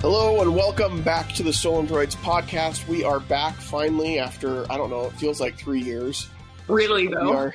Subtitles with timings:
[0.00, 2.88] Hello and welcome back to the Stolen Droids podcast.
[2.88, 6.28] We are back finally after I don't know, it feels like three years.
[6.68, 7.32] Really We though.
[7.36, 7.54] are,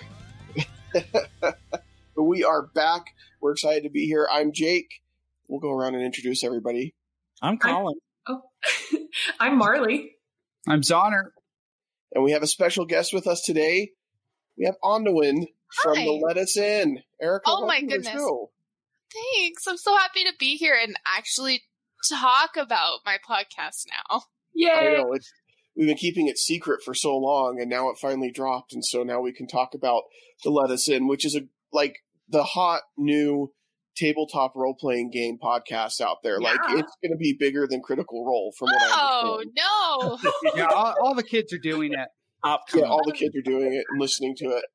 [1.41, 1.57] but
[2.17, 3.05] we are back.
[3.41, 4.27] We're excited to be here.
[4.31, 5.01] I'm Jake.
[5.47, 6.93] We'll go around and introduce everybody.
[7.41, 7.95] I'm Colin.
[8.27, 8.41] Oh.
[9.39, 10.11] I'm Marley.
[10.67, 11.29] I'm Zonner.
[12.13, 13.91] And we have a special guest with us today.
[14.57, 15.47] We have Ondawin
[15.81, 17.01] from the Lettuce Inn.
[17.21, 18.29] Erica, Oh, my welcome to the goodness.
[19.13, 19.67] Thanks.
[19.67, 21.63] I'm so happy to be here and actually
[22.09, 24.17] talk about my podcast now.
[24.19, 24.21] I
[24.53, 24.97] Yay.
[24.97, 25.31] know it's,
[25.75, 29.03] we've been keeping it secret for so long, and now it finally dropped, and so
[29.03, 30.03] now we can talk about
[30.43, 31.41] the Lettuce Inn, which is a
[31.73, 31.97] like
[32.29, 33.51] the hot new
[33.95, 36.39] tabletop role playing game podcast out there.
[36.39, 40.31] Like it's going to be bigger than Critical Role, from what I Oh no.
[40.55, 42.07] Yeah, all, all the kids are doing it.
[42.43, 44.65] Top Yeah, all the kids are doing it and listening to it.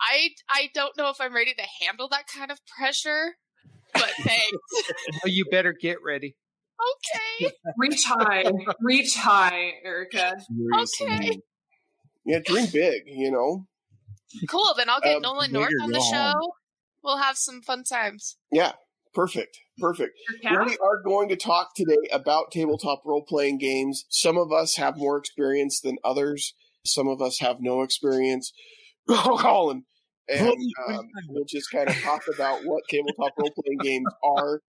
[0.00, 3.36] I I don't know if I'm ready to handle that kind of pressure,
[3.92, 4.58] but thanks.
[5.24, 6.36] Oh, you better get ready.
[6.90, 7.52] Okay.
[7.78, 8.44] Reach high.
[8.80, 10.36] Reach high, Erica.
[11.02, 11.38] Okay.
[12.24, 13.66] Yeah, dream big, you know.
[14.48, 14.74] Cool.
[14.76, 16.32] Then I'll get Um, Nolan North on the show.
[16.38, 16.50] home.
[17.02, 18.36] We'll have some fun times.
[18.52, 18.72] Yeah,
[19.12, 20.12] perfect, perfect.
[20.42, 20.64] Your?
[20.64, 24.04] We are going to talk today about tabletop role playing games.
[24.08, 26.54] Some of us have more experience than others.
[26.86, 28.52] Some of us have no experience.
[29.08, 29.82] Oh, Colin.
[30.28, 30.48] And
[30.88, 34.60] um, we'll just kind of talk about what tabletop role playing games are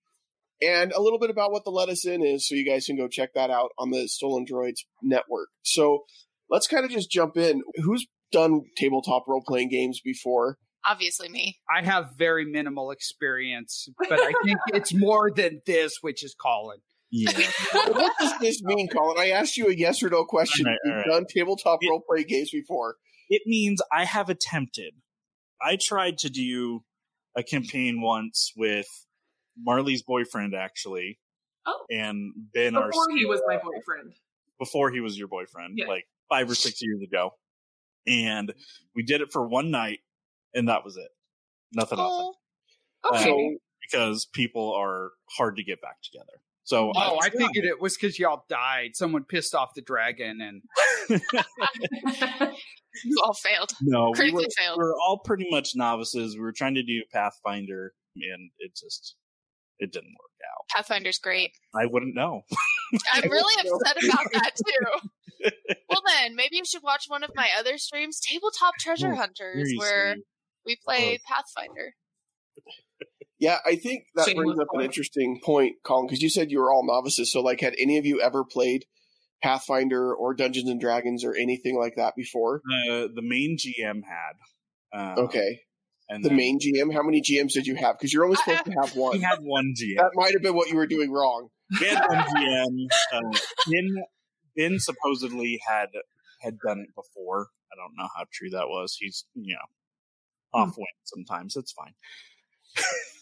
[0.64, 3.08] and a little bit about what the Lettuce Inn is so you guys can go
[3.08, 5.48] check that out on the Stolen Droids network.
[5.62, 6.04] So
[6.50, 7.62] let's kind of just jump in.
[7.82, 10.58] Who's done tabletop role playing games before?
[10.84, 11.58] Obviously me.
[11.70, 16.78] I have very minimal experience, but I think it's more than this, which is Colin.
[17.10, 17.30] Yeah.
[17.88, 19.16] what does this mean, Colin?
[19.18, 20.66] I asked you a yes or no question.
[20.66, 21.12] All right, all You've right.
[21.12, 21.90] done tabletop Yeah.
[21.90, 22.96] role playing games before.
[23.28, 24.94] it means I have attempted.
[25.60, 26.80] I tried to do
[27.36, 28.86] a campaign once with
[29.58, 31.18] Marley's boyfriend, actually,
[31.66, 31.84] Oh.
[31.90, 34.14] and Ben, our Before he was my boyfriend.
[34.58, 35.86] before he was your boyfriend, Yeah.
[35.86, 37.34] like five or six years ago.
[38.06, 38.52] And
[38.96, 40.00] we did it for one night,
[40.54, 41.08] and that was it.
[41.72, 42.36] Nothing else.
[43.04, 43.24] Oh, uh, Okay.
[43.24, 46.40] So Because people are hard to get back together.
[46.64, 47.46] So Oh, I tried.
[47.48, 48.94] figured it was because y'all died.
[48.94, 50.62] Someone pissed off the dragon, and
[53.04, 53.70] you all failed.
[53.80, 54.78] no, we Critically were, failed.
[54.78, 56.34] we were all pretty much novices.
[56.36, 59.16] We were trying to do Pathfinder, and it just
[59.82, 60.68] it didn't work out.
[60.84, 61.50] Pathfinder's great.
[61.74, 62.42] I wouldn't know.
[63.12, 65.08] I'm really upset about that too.
[65.90, 69.74] Well then, maybe you should watch one of my other streams, Tabletop Treasure Oh, Hunters,
[69.76, 70.14] where
[70.64, 71.94] we play Pathfinder.
[73.40, 76.60] yeah, I think that Shameless brings up an interesting point, Colin, because you said you
[76.60, 77.32] were all novices.
[77.32, 78.84] So, like, had any of you ever played
[79.42, 82.62] Pathfinder or Dungeons and Dragons or anything like that before?
[82.88, 84.36] Uh, the main GM had.
[84.96, 85.60] Uh, Okay,
[86.08, 86.92] And the then main GM.
[86.92, 87.98] How many GMs did you have?
[87.98, 89.20] Because you're only supposed to have We one.
[89.20, 89.96] had one GM.
[89.96, 91.48] That might have been what you were doing wrong.
[91.80, 92.86] We had one GM.
[93.12, 93.38] Uh,
[93.70, 94.04] ben,
[94.56, 95.88] ben supposedly had
[96.40, 97.48] had done it before.
[97.72, 98.96] I don't know how true that was.
[98.98, 101.56] He's you know off wind sometimes.
[101.56, 101.94] It's fine.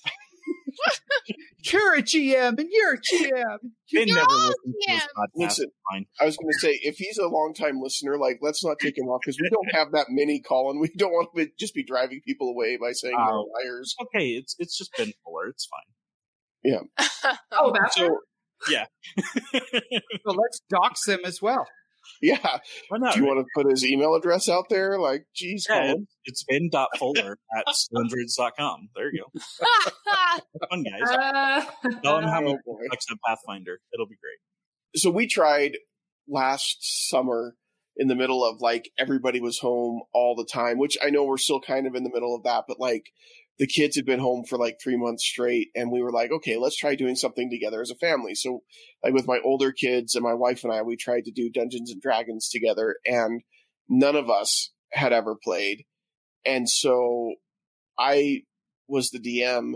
[1.72, 3.58] you're a GM, and you're a GM.
[3.92, 5.00] Ben You're never all to this GM.
[5.16, 5.28] podcast.
[5.36, 6.06] Listen, fine.
[6.20, 9.06] I was going to say, if he's a longtime listener, like, let's not take him
[9.06, 10.80] off because we don't have that many, Colin.
[10.80, 13.48] We don't want to just be driving people away by saying they're Oh.
[13.64, 13.94] liars.
[14.00, 15.48] Okay, it's it's just Ben Fuller.
[15.48, 15.94] It's fine.
[16.62, 17.32] Yeah.
[17.52, 18.08] oh, that's So,
[20.24, 21.66] So let's dox them as well.
[22.22, 22.58] yeah.
[22.88, 23.14] Why not?
[23.14, 24.98] Do you want to put his email address out there?
[24.98, 26.06] Like, geez, Yeah, Colin.
[26.24, 28.88] it's ben.fuller at stolendroids.com.
[28.94, 29.40] There you go.
[30.70, 31.10] Fun guys.
[31.10, 32.80] uh, Tell him how Oh, much boy.
[32.90, 33.80] bucks a Pathfinder.
[33.94, 35.00] It'll be great.
[35.00, 35.76] so we tried
[36.28, 36.78] last
[37.08, 37.54] summer
[37.96, 41.36] in the middle of like everybody was home all the time, which I know we're
[41.38, 43.04] still kind of in the middle of that, but like
[43.58, 46.56] the kids had been home for like three months straight and we were like, okay,
[46.56, 48.34] let's try doing something together as a family.
[48.34, 48.60] So
[49.04, 51.90] like with my older kids and my wife and I, we tried to do Dungeons
[51.90, 53.42] and Dragons together and
[53.88, 55.84] none of us had ever played.
[56.46, 57.34] And so
[57.98, 58.42] I
[58.88, 59.74] was the DM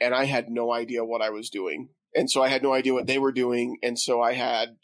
[0.00, 1.88] and I had no idea what I was doing.
[2.14, 3.76] And so I had no idea what they were doing.
[3.82, 4.76] And so I had,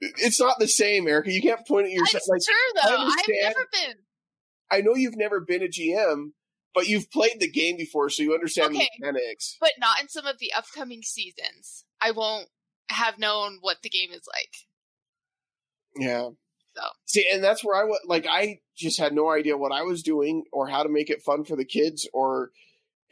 [0.00, 1.32] it's not the same, Erica.
[1.32, 2.22] You can't point at yourself.
[2.26, 3.02] It's Like, true I though.
[3.06, 3.96] I've never been.
[4.70, 6.32] I know you've never been a GM,
[6.74, 8.88] but you've played the game before, so you understand Okay.
[8.98, 9.56] the mechanics.
[9.60, 11.84] but not in some of the upcoming seasons.
[12.00, 12.48] I won't
[12.88, 14.54] have known what the game is like.
[15.96, 16.30] Yeah.
[16.74, 16.82] So.
[17.04, 20.02] See, and that's where I was like, I just had no idea what I was
[20.02, 22.50] doing or how to make it fun for the kids or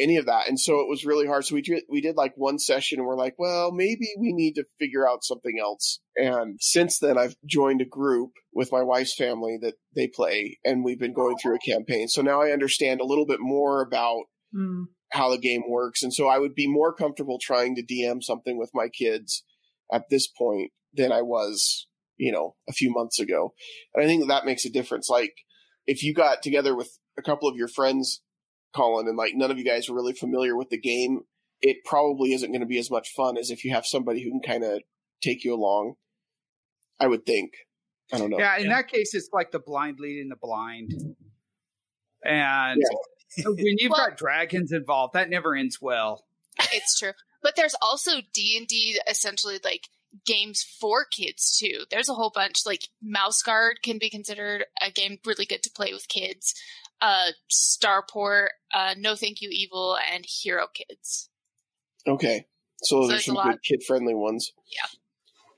[0.01, 0.49] any of that.
[0.49, 1.45] And so it was really hard.
[1.45, 4.55] So we did, we did like one session and we're like, well, maybe we need
[4.55, 6.01] to figure out something else.
[6.17, 10.83] And since then I've joined a group with my wife's family that they play and
[10.85, 12.09] we've been going through a campaign.
[12.09, 14.85] So now I understand a little bit more about Hmm.
[15.11, 16.03] how the game works.
[16.03, 19.45] And so I would be more comfortable trying to DM something with my kids
[19.93, 21.87] at this point than I was,
[22.17, 23.55] you know, a few months ago.
[23.95, 25.09] And I think that makes a difference.
[25.09, 25.35] Like
[25.87, 28.23] if you got together with a couple of your friends,
[28.75, 31.23] Colin, and like none of you guys are really familiar with the game,
[31.61, 34.31] it probably isn't going to be as much fun as if you have somebody who
[34.31, 34.83] can kind of
[35.23, 35.95] take you along.
[36.99, 37.53] I would think.
[38.13, 38.39] I don't know.
[38.39, 40.93] Yeah, in that case, it's like the blind leading the blind.
[42.25, 42.83] And
[43.45, 46.27] when you've Well- got dragons involved, that never ends well.
[46.73, 47.13] It's true.
[47.43, 49.89] But there's also D and D essentially like
[50.27, 51.85] games for kids too.
[51.91, 55.71] There's a whole bunch like Mouse Guard can be considered a game really good to
[55.71, 56.55] play with kids.
[57.01, 61.31] Uh Starport, uh No Thank You Evil and Hero Kids.
[62.07, 62.47] Okay.
[62.83, 64.53] So, So there's some good kid friendly ones.
[64.67, 64.89] Yeah.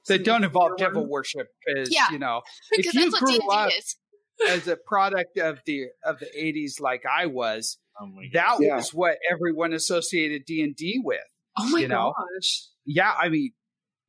[0.08, 2.10] That don't involve devil worship, because Yeah.
[2.10, 2.42] you know,
[2.76, 3.96] Because you that's grew and up- is.
[4.48, 8.76] as a product of the of the '80s, like I was, Oh that Yeah.
[8.76, 11.20] was what everyone associated D and D with.
[11.56, 12.12] Oh my You know?
[12.16, 12.66] gosh.
[12.84, 13.52] Yeah, I mean,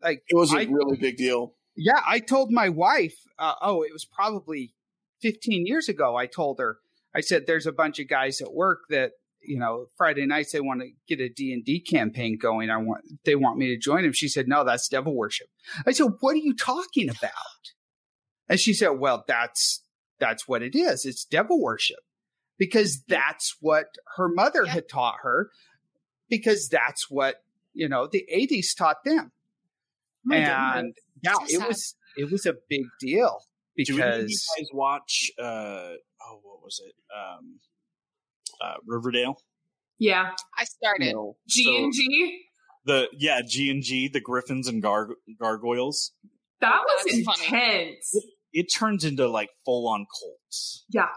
[0.01, 1.56] like It was a I- really big deal.
[1.75, 4.74] Yeah, I told my wife, uh, oh, it was probably
[5.21, 6.15] 15 years ago.
[6.15, 6.77] I told her,
[7.15, 9.12] I said, there's a bunch of guys at work that,
[9.42, 12.69] you know, Friday nights they want to get a D&D campaign going.
[12.69, 14.13] I want, they want me to join them.
[14.13, 15.48] She said, no, that's devil worship.
[15.86, 17.31] I said, what are you talking about?
[18.50, 19.83] And she said, well, that's,
[20.19, 21.06] that's what it is.
[21.06, 22.00] It's devil worship
[22.57, 24.71] because that's what her mother Yeah.
[24.74, 25.50] had taught her
[26.30, 27.44] because that's what,
[27.74, 29.31] you know, the 80s taught them
[30.25, 30.95] Oh my and goodness.
[31.24, 31.68] yeah, So it sad.
[31.68, 33.39] was it was a big deal
[33.77, 35.31] Do any of you guys watch?
[35.42, 35.94] Uh,
[36.28, 36.94] oh, what was it?
[37.16, 37.60] Um,
[38.62, 39.38] uh, Riverdale.
[40.00, 40.31] Yeah.
[40.58, 41.08] I started.
[41.08, 42.42] You know, G and G.
[42.86, 46.12] The yeah, G and G, the Gryphons and Gar- Gargoyles.
[46.60, 47.46] That was That's funny.
[47.46, 48.16] intense.
[48.52, 50.86] It turns into like full on cults.
[50.90, 51.08] Yeah.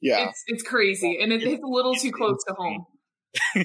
[0.00, 0.28] yeah.
[0.28, 1.18] It's it's crazy.
[1.22, 2.86] And it, it's a little too close to home.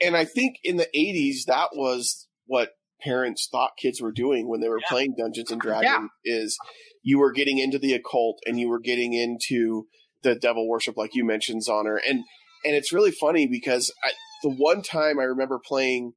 [0.00, 2.70] and I think in the 80s, that was what
[3.02, 4.88] parents thought kids were doing when they were Yeah.
[4.88, 6.56] playing Dungeons and Dragons is
[7.02, 9.86] you were getting into the occult and you were getting into
[10.22, 11.98] the devil worship, like you mentioned, Zonner.
[12.08, 12.24] And,
[12.64, 14.12] and it's really funny because I,
[14.42, 16.12] the one time I remember playing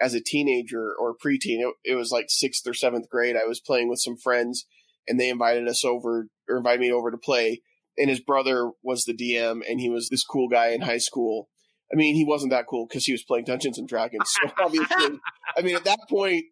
[0.00, 3.36] as a teenager or preteen, it, it was like sixth or seventh grade.
[3.36, 4.66] I was playing with some friends
[5.08, 7.62] and they invited us over or invited me over to play.
[7.96, 11.48] And his brother was the DM and he was this cool guy in high school.
[11.92, 14.30] I mean, he wasn't that cool because he was playing Dungeons and Dragons.
[14.30, 15.18] So obviously,
[15.56, 16.44] I mean, at that point,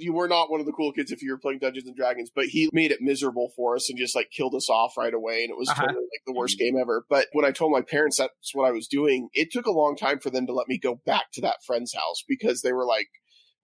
[0.00, 2.30] you were not one of the cool kids if you were playing Dungeons and Dragons,
[2.34, 5.42] but he made it miserable for us and just like killed us off right away.
[5.42, 5.82] And it was Uh-huh.
[5.82, 7.04] totally like the worst game ever.
[7.08, 9.96] But when I told my parents that's what I was doing, it took a long
[9.96, 12.86] time for them to let me go back to that friend's house because they were
[12.86, 13.08] like,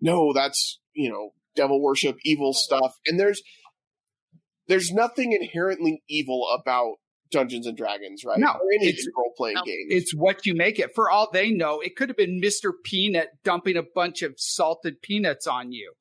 [0.01, 2.93] no, that's, you know, devil worship, evil stuff.
[3.07, 3.43] And there's,
[4.69, 6.95] there's nothing inherently evil about
[7.31, 8.39] Dungeons and Dragons, right?
[8.39, 9.63] No, or any it's- role playing No.
[9.65, 9.87] games.
[9.89, 10.91] it's what you make it.
[10.95, 12.73] For all they know, it could have been Mr.
[12.85, 15.93] Peanut dumping a bunch of salted peanuts on you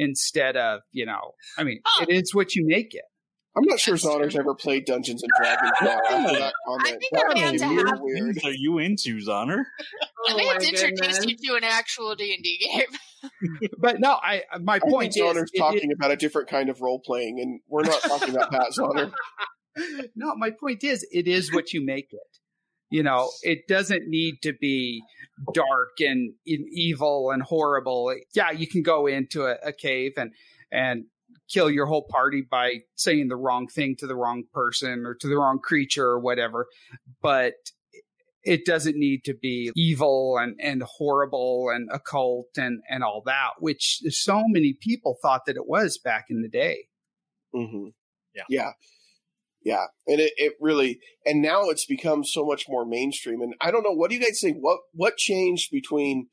[0.00, 2.02] instead of, you know, I mean, Oh.
[2.08, 3.02] it is what you make it.
[3.56, 6.88] I'm not sure That's Zonner's ever played Dungeons and Dragons now after that comment.
[7.00, 8.36] think That I was may to really have- weird.
[8.36, 9.62] What are you into, Zonner?
[10.22, 12.58] Oh, I Oh may have my to introduce you to an actual D and D
[12.58, 13.30] game.
[13.78, 16.68] But no, I my I think point is Zonner's it- talking about a different kind
[16.68, 19.12] of role playing, and we're not talking about that, Zonner.
[19.76, 22.38] it- no, my point is it is what you make it.
[22.90, 25.02] You know, it doesn't need to be
[25.54, 28.14] dark and evil and horrible.
[28.34, 30.32] Yeah, you can go into a, a cave and
[30.72, 31.04] and
[31.48, 35.28] kill your whole party by saying the wrong thing to the wrong person or to
[35.28, 36.66] the wrong creature or whatever,
[37.22, 37.54] but
[38.42, 43.50] it doesn't need to be evil and, and horrible and occult and, and all that,
[43.58, 46.86] which so many people thought that it was back in the day.
[47.52, 47.88] hmm
[48.34, 48.44] Yeah.
[48.48, 48.72] yeah,
[49.62, 53.42] yeah, and it, it really, and now it's become so much more mainstream.
[53.42, 54.58] And I don't know, what do you guys think?
[54.58, 56.28] What what changed between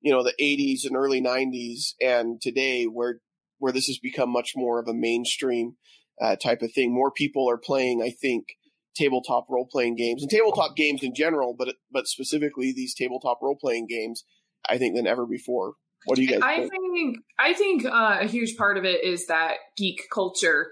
[0.00, 3.20] you know the '80s and early '90s and today, where
[3.58, 5.74] where this has become much more of a mainstream
[6.20, 6.94] uh, type of thing?
[6.94, 8.46] More people are playing, I think,
[8.94, 13.56] tabletop role playing games and tabletop games in general, but but specifically these tabletop role
[13.60, 14.24] playing games,
[14.68, 15.74] I think than ever before.
[16.04, 16.70] What do you guys think I think?
[16.70, 20.68] think I think uh, a huge part of it is that geek culture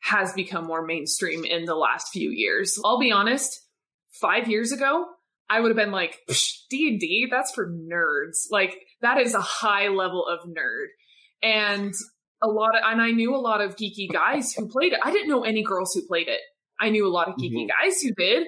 [0.00, 2.78] has become more mainstream in the last few years.
[2.84, 3.60] I'll be honest,
[4.20, 5.06] five years ago,
[5.48, 6.18] I would have been like
[6.70, 7.28] D and D.
[7.30, 8.46] That's for nerds.
[8.50, 10.86] Like that is a high level of nerd,
[11.42, 11.92] and
[12.42, 15.00] a lot of and I knew a lot of geeky guys who played it.
[15.02, 16.40] I didn't know any girls who played it.
[16.80, 17.84] I knew a lot of geeky mm-hmm.
[17.84, 18.46] guys who did,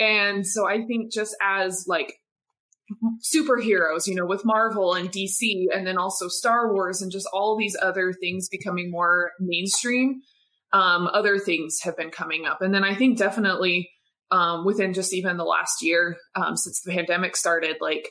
[0.00, 2.14] and so I think just as like
[3.34, 7.56] superheroes, you know, with Marvel and DC, and then also Star Wars and just all
[7.56, 10.22] these other things becoming more mainstream.
[10.72, 12.60] Um, other things have been coming up.
[12.60, 13.90] And then I think definitely
[14.30, 17.76] um, within just even the last year um, since the pandemic started.
[17.80, 18.10] Like,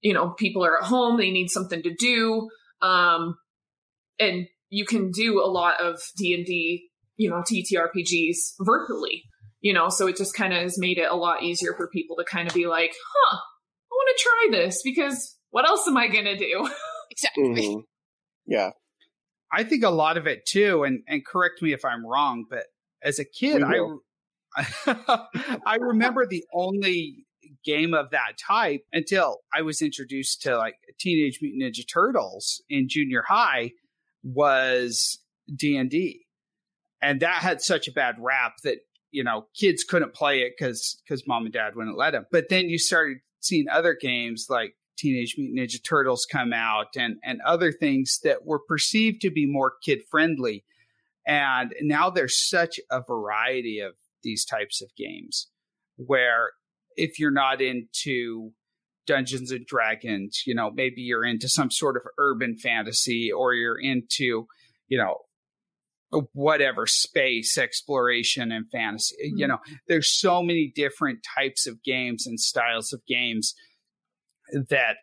[0.00, 2.48] you know, people are at home, they need something to do.
[2.82, 3.36] Um,
[4.18, 9.22] and you can do a lot of D&D, you know, TTRPGs virtually,
[9.60, 12.16] you know, so it just kind of has made it a lot easier for people
[12.16, 15.96] to kind of be like, huh, I want to try this because what else am
[15.96, 16.68] I going to do?
[17.10, 17.44] Exactly.
[17.44, 17.82] Mhm.
[18.46, 18.70] Yeah.
[19.54, 22.64] I think a lot of it too, and and correct me if I'm wrong, but
[23.02, 23.80] as a kid, I.
[25.66, 27.26] I remember the only
[27.64, 32.88] game of that type until I was introduced to like Teenage Mutant Ninja Turtles in
[32.88, 33.72] junior high
[34.22, 35.18] was
[35.54, 36.26] D and D,
[37.02, 38.78] and that had such a bad rap that
[39.10, 42.26] you know kids couldn't play it because because mom and dad wouldn't let them.
[42.30, 47.16] But then you started seeing other games like Teenage Mutant Ninja Turtles come out and
[47.24, 50.64] and other things that were perceived to be more kid friendly.
[51.26, 55.48] And now there's such a variety of these types of games
[55.96, 56.50] where
[56.96, 58.52] if you're not into
[59.06, 63.78] Dungeons and Dragons, you know, maybe you're into some sort of urban fantasy or you're
[63.78, 64.46] into,
[64.88, 65.18] you know,
[66.32, 69.16] whatever space exploration and fantasy.
[69.20, 69.48] You Mhm.
[69.48, 69.58] know,
[69.88, 73.54] there's so many different types of games and styles of games
[74.70, 74.96] that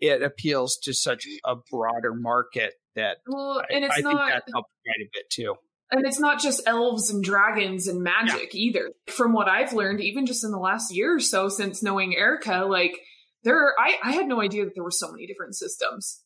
[0.00, 4.18] it appeals to such a broader market that Well, I, and it's I not think
[4.32, 5.54] that helped quite a bit too.
[5.90, 8.90] And it's not just elves and dragons and magic either.
[9.06, 12.64] From what I've learned, even just in the last year or so since knowing Erica,
[12.68, 12.98] like
[13.44, 16.22] there are, I, I had no idea that there were so many different systems.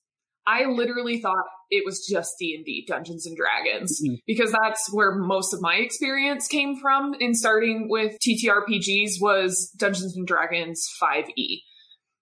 [0.46, 4.16] I literally thought it was just D and D, Dungeons and Dragons, Mhm.
[4.26, 10.16] because that's where most of my experience came from in starting with TTRPGs was Dungeons
[10.16, 11.60] and Dragons 5e.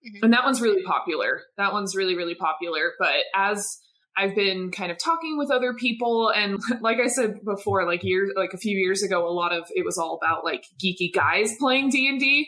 [0.07, 0.19] Mhm.
[0.23, 1.41] And that one's really popular.
[1.57, 2.93] That one's really, really popular.
[2.99, 3.77] But as
[4.15, 8.31] I've been kind of talking with other people and like I said before, like years
[8.35, 11.55] like a few years ago, a lot of it was all about like geeky guys
[11.59, 12.47] playing D&D.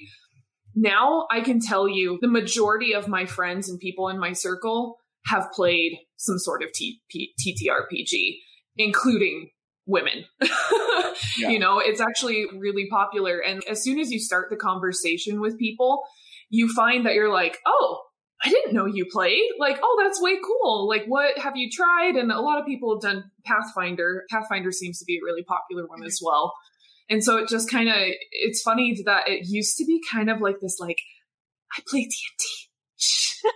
[0.75, 4.97] Now I can tell you the majority of my friends and people in my circle
[5.25, 8.37] have played some sort of T- P- TTRPG,
[8.77, 9.49] including
[9.85, 10.25] women.
[11.37, 11.49] Yeah.
[11.49, 13.39] You know, it's actually really popular.
[13.39, 16.03] And as soon as you start the conversation with people,
[16.49, 18.01] you find that you're like, oh,
[18.43, 19.43] I didn't know you played.
[19.59, 20.87] Like, oh, that's way cool.
[20.87, 22.15] Like, what have you tried?
[22.15, 24.23] And a lot of people have done Pathfinder.
[24.31, 26.53] Pathfinder seems to be a really popular one as well.
[27.09, 27.95] And so it just kind of,
[28.31, 30.99] it's funny that it used to be kind of like this, like,
[31.75, 33.49] I play D&D.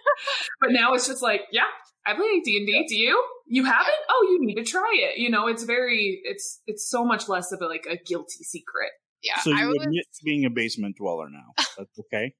[0.61, 1.61] but now it's just like, yeah,
[2.05, 2.85] I play D&D.
[2.89, 3.23] Do you?
[3.45, 3.93] You haven't?
[4.09, 5.17] Oh, you need to try it.
[5.17, 8.89] You know, it's very, it's, it's so much less of a, like a guilty secret.
[9.21, 9.77] Yeah, So I you was.
[9.83, 11.53] admit being a basement dweller now.
[11.77, 12.33] That's okay.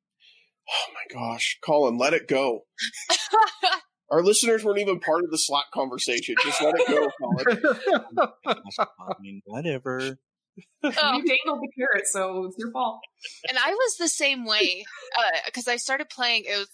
[0.69, 2.65] Oh my gosh, Colin, let it go.
[4.11, 6.35] Our listeners weren't even part of the Slack conversation.
[6.43, 8.27] Just let it go, Colin.
[8.47, 10.19] I mean, whatever.
[10.83, 11.17] Oh.
[11.17, 12.99] You dangled the carrot, so it's your fault.
[13.49, 14.85] and I was the same way
[15.17, 16.43] uh, because I started playing.
[16.45, 16.69] It was,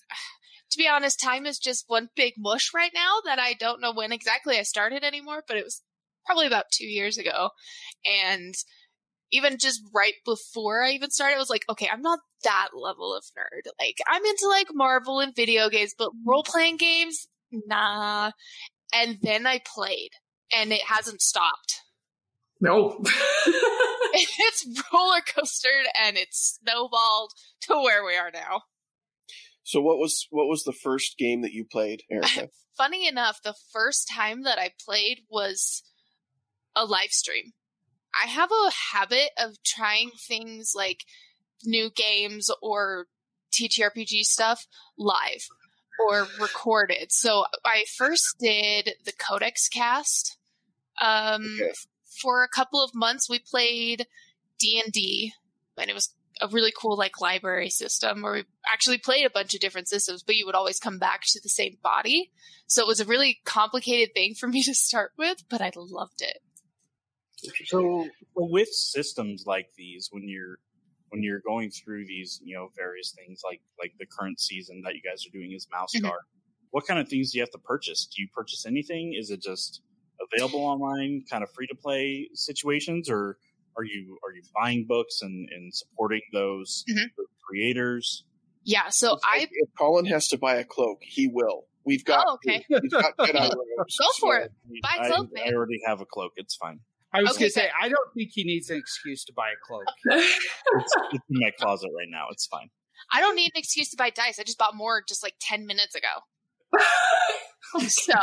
[0.72, 3.94] to be honest, time is just one big mush right now that I don't know
[3.94, 5.44] when exactly I started anymore.
[5.48, 5.82] But it was
[6.26, 7.52] probably about two years ago,
[8.06, 8.54] and
[9.32, 13.16] even just right before I even started, I was like, okay, I'm not that level
[13.16, 13.72] of nerd.
[13.80, 18.32] Like I'm into like Marvel and video games, but role playing games, nah.
[18.94, 20.12] And then I played,
[20.56, 21.82] and it hasn't stopped.
[22.60, 23.04] No.
[24.14, 27.32] it's roller coastered and it's snowballed
[27.62, 28.64] to where we are now.
[29.64, 32.50] So what was what was the first game that you played, Erica?
[32.78, 35.84] Funny enough, the first time that I played was
[36.76, 37.52] a live stream.
[38.14, 41.04] I have a habit of trying things like
[41.64, 43.08] new games or
[43.54, 44.66] TTRPG stuff
[44.98, 45.48] live
[46.08, 47.12] or recorded.
[47.12, 50.38] So I first did the Codex cast.
[51.02, 51.72] Um, Okay.
[52.22, 54.06] for a couple of months we played
[54.60, 55.32] d&d
[55.78, 59.54] and it was a really cool like library system where we actually played a bunch
[59.54, 62.32] of different systems but you would always come back to the same body
[62.68, 66.22] so it was a really complicated thing for me to start with but i loved
[66.22, 66.40] it
[67.44, 70.58] So, so with systems like these, when you're
[71.10, 74.96] when you're going through these, you know, various things like like the current season that
[74.96, 75.94] you guys are doing is Mouse.
[76.02, 76.20] Guard.
[76.72, 78.06] What kind of things do you have to purchase?
[78.16, 79.16] Do you purchase anything?
[79.18, 79.82] Is it just
[80.34, 83.38] available online, kind of free to play situations, or
[83.78, 87.06] are you are you buying books and, and supporting those Mhm.
[87.48, 88.26] creators?
[88.66, 91.66] yeah so It's like i if Colin has to buy a cloak, he will.
[91.86, 92.64] We've got Oh, okay.
[92.70, 94.52] we've got Jedi robes, Go for so- it.
[94.84, 95.54] Buy a I, cloak, I man.
[95.54, 96.34] I already have a cloak.
[96.36, 96.82] It's fine.
[97.14, 97.72] I was Okay, going to say, good.
[97.86, 99.86] I don't think he needs an excuse to buy a cloak.
[100.06, 102.26] It's, it's in my closet right now.
[102.32, 102.70] It's fine.
[103.12, 105.66] i don't need an excuse to buy dice i just bought more just like 10
[105.66, 106.08] minutes ago
[107.88, 108.14] so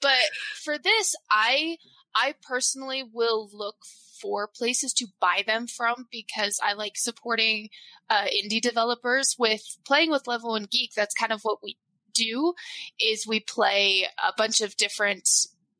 [0.00, 0.24] but
[0.64, 1.76] for this i
[2.14, 3.76] i personally will look
[4.20, 7.68] for places to buy them from because I like supporting
[8.08, 10.92] uh, indie developers with playing with Level One Geek.
[10.96, 11.76] That's kind of what we
[12.14, 12.54] do.
[12.98, 15.28] Is we play a bunch of different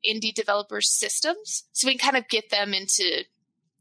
[0.07, 3.23] indie developers systems, so we can kind of get them into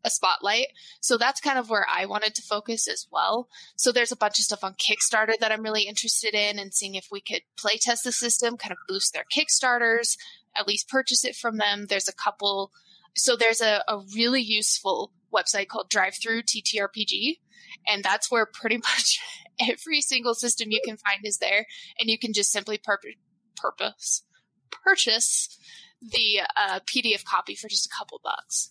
[0.04, 0.68] a spotlight.
[1.00, 3.48] So that's kind of where I wanted to focus as well.
[3.74, 6.94] So there's a bunch of stuff on Kickstarter that I'm really interested in and seeing
[6.94, 10.16] if we could play test the system, kind of boost their Kickstarters,
[10.56, 11.86] at least purchase it from them.
[11.88, 12.70] There's a couple.
[13.16, 17.38] So there's a, a really useful website called Drive Through TTRPG.
[17.88, 19.18] And that's where pretty much
[19.60, 21.66] every single system you can find is there.
[21.98, 23.00] And you can just simply pur-
[23.56, 24.22] purpose
[24.84, 25.58] purchase
[26.02, 28.70] the uh, PDF copy for just a couple bucks.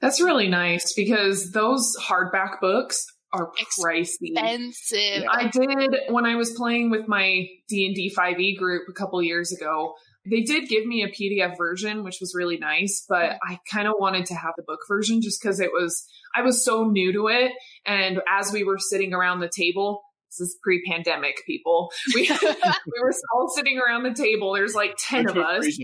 [0.00, 4.32] That's really nice because those hardback books are pricey.
[4.32, 5.24] Expensive.
[5.30, 9.94] I did when I was playing with my D&D 5e group a couple years ago.
[10.28, 13.94] They did give me a PDF version, which was really nice, but I kind of
[13.98, 17.28] wanted to have the book version just because it was, I was so new to
[17.28, 17.52] it.
[17.86, 21.92] And as we were sitting around the table, this is pre-pandemic people.
[22.12, 24.52] We, we were all sitting around the table.
[24.52, 25.78] There's like 10 of us.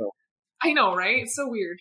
[0.62, 1.22] I know, right?
[1.22, 1.78] It's so weird.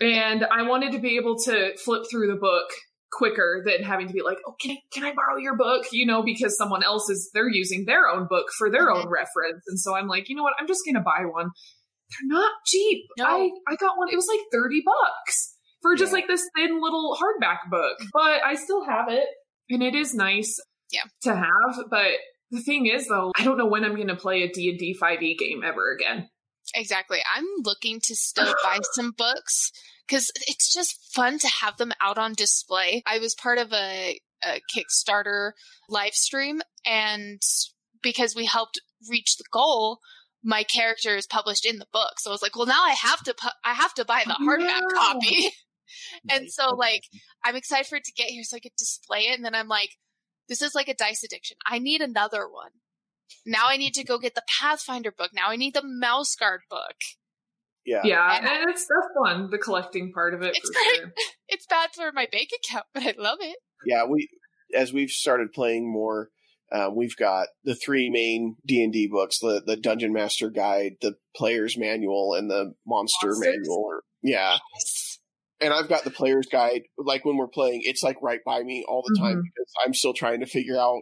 [0.00, 2.68] and I wanted to be able to flip through the book
[3.10, 5.86] quicker than having to be like, oh, can I, can I borrow your book?
[5.92, 9.12] You know, because someone else is, they're using their own book for their own mm-hmm.
[9.12, 9.64] reference.
[9.66, 10.52] And so I'm like, you know what?
[10.58, 11.50] I'm just going to buy one.
[12.10, 13.04] They're not cheap.
[13.18, 13.24] No.
[13.24, 14.08] I, I got one.
[14.12, 16.16] It was like 30 bucks for just Yeah.
[16.16, 19.26] like this thin little hardback book, but I still have it
[19.70, 20.58] and it is nice
[20.90, 21.02] Yeah.
[21.22, 21.84] to have.
[21.90, 22.12] But
[22.50, 25.38] the thing is though, I don't know when I'm going to play a D&D 5e
[25.38, 26.28] game ever again.
[26.74, 27.18] Exactly.
[27.34, 29.72] I'm looking to still buy some books
[30.06, 33.02] because it's just fun to have them out on display.
[33.06, 35.52] I was part of a, a Kickstarter
[35.88, 37.40] live stream, and
[38.02, 39.98] because we helped reach the goal,
[40.42, 42.14] my character is published in the book.
[42.18, 44.34] So I was like, well, now I have to pu- I have to buy the
[44.34, 45.50] hardback copy.
[46.28, 47.04] And so, like,
[47.42, 49.36] I'm excited for it to get here so I could display it.
[49.36, 49.96] And then I'm like,
[50.48, 51.56] this is like a dice addiction.
[51.66, 52.72] I need another one.
[53.46, 55.30] Now I need to go get the Pathfinder book.
[55.34, 56.94] Now I need the Mouse Guard book.
[57.84, 58.02] Yeah.
[58.04, 60.96] Yeah, And- and it's that's fun, the collecting part of it It's for great.
[60.96, 61.12] sure.
[61.48, 63.56] It's bad for my bank account, but I love it.
[63.86, 64.28] Yeah, we
[64.74, 66.28] as we've started playing more,
[66.70, 70.96] uh, we've got the three main D and D books: the the Dungeon Master Guide,
[71.00, 73.40] the Player's Manual, and the Monster Monsters?
[73.40, 73.82] Manual.
[73.82, 74.58] Or, yeah,
[75.62, 76.82] and I've got the Player's Guide.
[76.98, 79.42] Like when we're playing, it's like right by me all the time Mhm.
[79.44, 81.00] because I'm still trying to figure out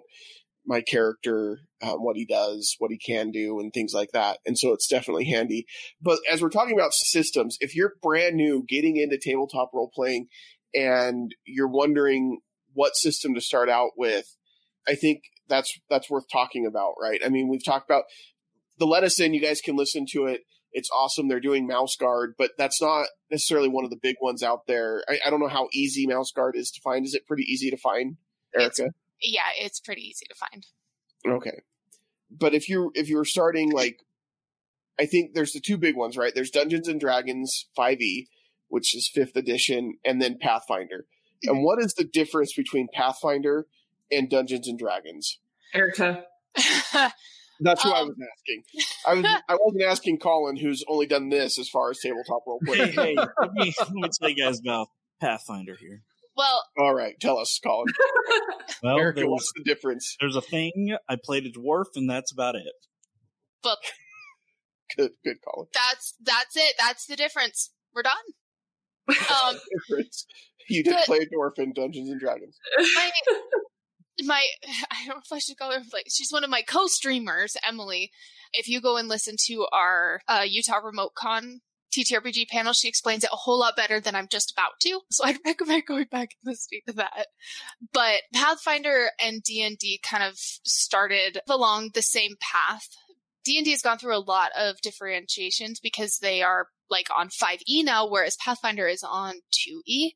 [0.67, 4.39] my character, um, what he does, what he can do, and things like that.
[4.45, 5.67] And so it's definitely handy.
[6.01, 10.27] But as we're talking about systems, if you're brand new getting into tabletop role playing
[10.75, 12.41] and you're wondering
[12.75, 14.37] what system to start out with,
[14.89, 17.21] I think that's that's worth talking about, right?
[17.25, 18.05] I mean, we've talked about
[18.79, 19.35] the Lettuce Inn.
[19.35, 20.43] You guys can listen to it.
[20.73, 21.29] It's awesome.
[21.29, 25.03] They're doing Mouse Guard, but that's not necessarily one of the big ones out there.
[25.09, 27.07] I, I don't know how easy Mouse Guard is to find.
[27.07, 28.17] Is it pretty easy to find,
[28.55, 28.91] Erica?
[29.23, 30.67] Yeah, it's pretty easy to find.
[31.27, 31.63] Okay.
[32.31, 34.01] But if you're if you're starting like
[34.99, 36.33] I think there's the two big ones, right?
[36.35, 38.29] There's Dungeons and Dragons 5e,
[38.69, 41.05] which is 5th edition, and then Pathfinder.
[41.45, 43.67] And what is the difference between Pathfinder
[44.11, 45.39] and Dungeons and Dragons?
[45.75, 46.25] Erica.
[47.61, 48.63] That's who I Um, was asking.
[49.07, 52.61] I was I wasn't asking Colin, who's only done this as far as tabletop role
[52.67, 52.93] hey, playing.
[52.93, 54.89] hey, let me, let me tell you guys about
[55.21, 56.03] Pathfinder here.
[56.37, 57.87] Well, All right, tell us, Colin.
[58.83, 60.17] Well, Erica, there's, what's the difference?
[60.21, 60.97] there's a thing.
[61.09, 62.63] I played a dwarf, and that's about it.
[63.63, 63.79] but
[64.97, 65.69] Good, good, Colin.
[65.75, 66.75] that's that's it.
[66.79, 67.73] That's the difference.
[67.95, 68.15] We're done.
[69.09, 69.57] Um,
[69.89, 70.27] Difference.
[70.69, 72.57] You did But- play a dwarf in Dungeons and Dragons.
[72.95, 73.11] my
[74.25, 74.45] my
[74.91, 78.11] I don't know if I should call her like she's one of my co-streamers, Emily.
[78.53, 81.61] If you go and listen to our uh, Utah Remote Con
[81.97, 85.01] TTRPG panel, she explains it a whole lot better than I'm just about to.
[85.11, 87.29] So I'd recommend going back and listening to that.
[87.93, 92.89] But Pathfinder and D&D kind of started along the same path.
[93.45, 98.09] D&D has gone through a lot of differentiations because they are like on 5e now,
[98.09, 100.11] whereas Pathfinder is on 2e.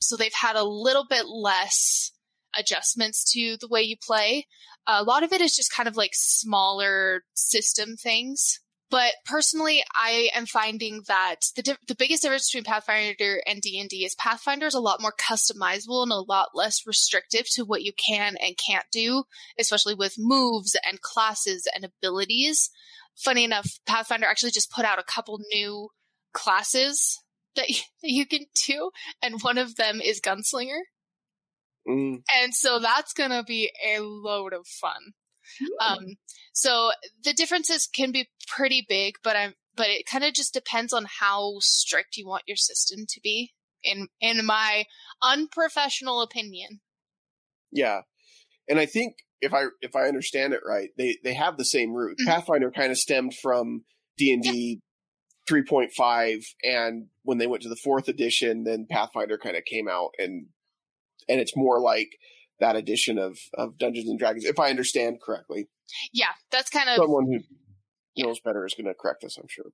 [0.00, 2.12] So they've had a little bit less
[2.56, 4.46] adjustments to the way you play.
[4.86, 8.60] A lot of it is just kind of like smaller system things.
[8.90, 13.78] But personally, I am finding that the di- the biggest difference between Pathfinder and D
[13.78, 17.64] and D is Pathfinder is a lot more customizable and a lot less restrictive to
[17.64, 19.24] what you can and can't do,
[19.58, 22.70] especially with moves and classes and abilities.
[23.14, 25.88] Funny enough, Pathfinder actually just put out a couple new
[26.32, 27.18] classes
[27.56, 28.90] that you, that you can do,
[29.22, 30.80] and one of them is Gunslinger.
[31.86, 32.22] Mm.
[32.42, 35.12] And so that's going to be a load of fun.
[35.80, 36.04] Um,
[36.52, 36.90] so
[37.24, 41.06] the differences can be pretty big, but I'm, but it kind of just depends on
[41.20, 43.52] how strict you want your system to be.
[43.84, 44.84] in in my
[45.22, 46.80] unprofessional opinion.
[47.70, 48.00] Yeah.
[48.68, 51.92] And I think if I if I understand it right, they they have the same
[51.92, 52.16] root.
[52.20, 52.26] Mhm.
[52.26, 53.84] Pathfinder kind of stemmed from
[54.16, 54.80] D&D
[55.48, 60.10] 3.5 and when they went to the 4th edition, then Pathfinder kind of came out
[60.18, 60.46] and
[61.28, 62.08] and it's more like
[62.60, 65.68] that edition of of Dungeons and Dragons if I understand correctly.
[66.12, 69.66] Yeah, that's kind of Someone who knows better is going to correct us, I'm sure.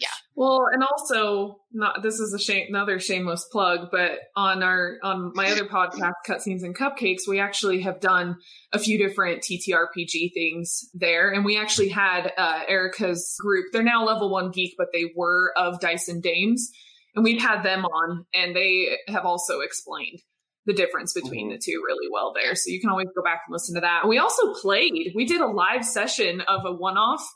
[0.00, 0.08] Yeah.
[0.34, 5.32] Well, and also, not this is a shame, another shameless plug, but on our on
[5.34, 8.38] my other podcast, Cutscenes and Cupcakes, we actually have done
[8.72, 13.66] a few different TTRPG things there, and we actually had uh, Erica's group.
[13.72, 16.70] They're now level one geek, but they were of Dice and Dames,
[17.14, 20.20] and we've had them on, and they have also explained
[20.66, 22.54] the difference between the two really well there.
[22.54, 24.06] So you can always go back and listen to that.
[24.06, 25.12] We also played.
[25.14, 27.26] We did a live session of a one off,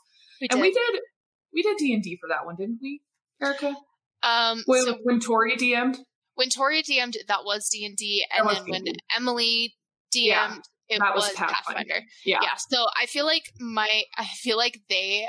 [0.51, 0.99] and we did
[1.53, 3.01] we did D and D for that one, didn't we,
[3.41, 3.73] Erica?
[4.23, 5.97] um When, so when Tori DM'd,
[6.35, 8.99] when Toria DM'd that was D and D and then when D&D.
[9.15, 9.75] Emily
[10.13, 10.55] DM'd Yeah,
[10.89, 11.53] it that was, was Pathfinder.
[11.79, 12.01] Pathfinder.
[12.25, 15.27] yeah, Yeah, so I feel like my I feel like they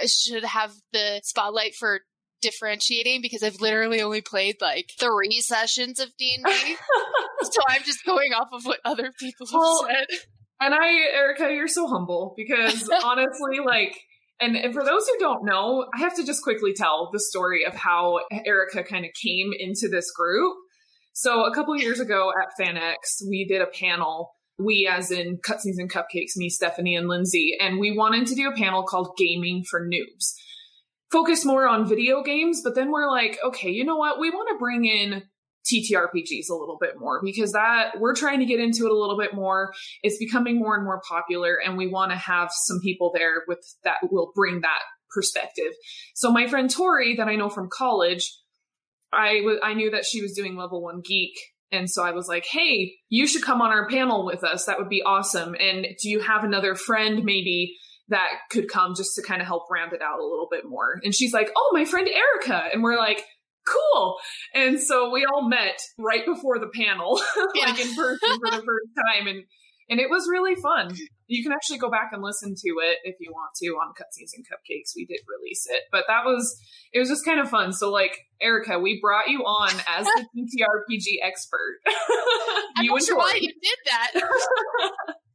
[0.00, 2.00] uh, should have the spotlight for
[2.42, 6.76] differentiating because I've literally only played like three sessions of D and D,
[7.42, 10.18] so I'm just going off of what other people have Well, said.
[10.60, 13.96] And I, Erica, you're so humble because honestly, like,
[14.40, 17.64] and, and for those who don't know, I have to just quickly tell the story
[17.64, 20.54] of how Erica kind of came into this group.
[21.14, 24.34] So a couple years ago at FanX, we did a panel.
[24.58, 28.48] We, as in Cutscenes and Cupcakes, me, Stephanie, and Lindsay, and we wanted to do
[28.48, 30.34] a panel called Gaming for Noobs.
[31.12, 34.18] Focus more on video games, but then we're like, okay, you know what?
[34.18, 35.22] We want to bring in
[35.70, 39.18] TTRPGs a little bit more because that we're trying to get into it a little
[39.18, 39.72] bit more.
[40.02, 43.60] It's becoming more and more popular and we want to have some people there with
[43.84, 45.72] that will bring that perspective.
[46.14, 48.32] So my friend tori that i know from college
[49.12, 51.38] i w- i knew that she was doing level one geek
[51.70, 54.64] and so i was like hey you should come on our panel with us.
[54.64, 55.54] That would be awesome.
[55.54, 57.76] And do you have another friend maybe
[58.12, 61.00] that could come just to kind of help round it out a little bit more.
[61.02, 62.68] And she's like oh my friend erica.
[62.72, 63.24] And we're like
[63.66, 64.16] cool.
[64.54, 67.20] And so we all met right before the panel
[67.60, 69.26] like in person for the first time.
[69.26, 69.44] And
[69.90, 70.94] and it was really fun.
[71.26, 74.30] You can actually go back and listen to it if you want to on cutscenes
[74.34, 74.92] and cupcakes.
[74.96, 75.82] We did release it.
[75.90, 76.58] But that was
[76.92, 77.72] it was just kind of fun.
[77.72, 81.80] So like erica we brought you on as the ttrpg expert.
[82.76, 84.12] I'm you not sure why you did that.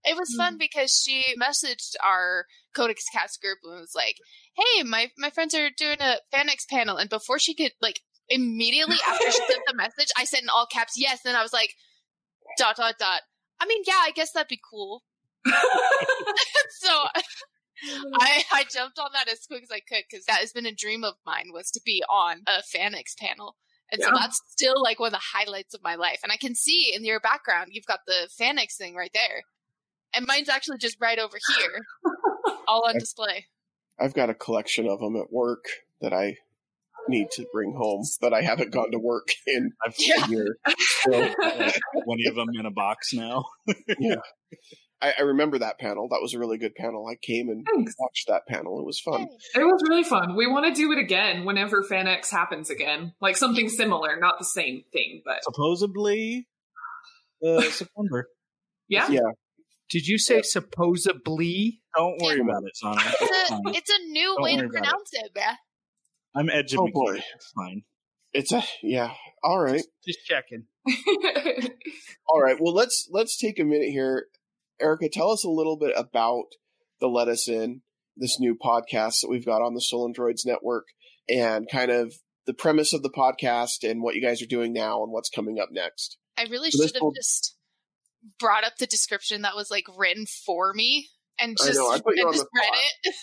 [0.08, 0.60] It was fun mm.
[0.60, 4.16] because she messaged our Codex Cast group and was like,
[4.56, 8.98] "Hey, my my friends are doing a FanX panel," and before she could like immediately
[9.08, 11.74] after she sent the message, I said in all caps, "Yes," and I was like,
[12.58, 13.22] "Dot dot dot."
[13.60, 15.04] I mean, yeah, I guess that'd be cool.
[15.46, 15.54] so
[18.20, 20.74] I, I jumped on that as quick as I could because that has been a
[20.74, 23.56] dream of mine was to be on a FanX panel.
[23.92, 26.20] And so that's still like one of the highlights of my life.
[26.22, 29.44] And I can see in your background, you've got the FanX thing right there.
[30.14, 32.14] And mine's actually just right over here,
[32.68, 33.46] all on display.
[34.00, 35.66] I've got a collection of them at work
[36.02, 36.36] that I
[37.10, 40.26] need to bring home, but I haven't gone to work in I've Yeah.
[40.26, 40.58] a year.
[40.78, 43.46] still got twenty of them in a box now.
[45.00, 46.08] I, I remember that panel.
[46.10, 47.06] That was a really good panel.
[47.08, 47.94] I came and Thanks.
[48.00, 48.80] watched that panel.
[48.80, 49.28] It was fun.
[49.56, 50.36] It was really fun.
[50.36, 53.14] We want to do it again whenever FanX happens again.
[53.22, 56.48] Like something similar, not the same thing, but Supposedly,
[57.46, 58.28] uh, September.
[58.88, 59.08] yeah.
[59.10, 59.20] Yeah.
[59.90, 61.82] Did you say supposedly?
[61.96, 63.04] Don't worry about it, Sonic.
[63.06, 64.72] It's It's a, it's a new Don't way to about it.
[64.74, 65.56] pronounce it, man.
[66.36, 66.80] I'm edging.
[66.80, 67.16] Oh, boy.
[67.36, 67.84] It's fine.
[68.34, 69.12] It's a yeah.
[69.44, 69.82] All right.
[70.06, 70.66] Just checking.
[72.28, 72.58] All right.
[72.60, 74.26] Well, let's let's take a minute here.
[74.80, 76.46] Erica, tell us a little bit about
[77.00, 77.82] the Lettuce Inn,
[78.16, 80.86] this new podcast that we've got on the Stolen Droids Network,
[81.30, 82.14] and kind of
[82.46, 85.58] the premise of the podcast and what you guys are doing now and what's coming
[85.60, 86.18] up next.
[86.38, 87.56] I really So should have will- just
[88.40, 91.10] brought up the description that was like written for me
[91.40, 92.72] and I just, know, I and just read
[93.04, 93.16] it.